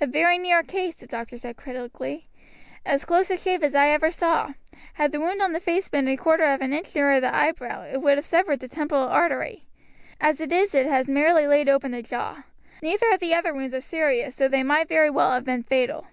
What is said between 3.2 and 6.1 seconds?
a shave as ever I saw. Had the wound on the face been